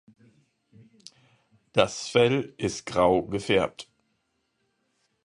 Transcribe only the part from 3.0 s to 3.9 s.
gefärbt.